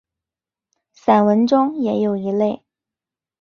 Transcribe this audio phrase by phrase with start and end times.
[0.93, 2.63] 散文中也有一类。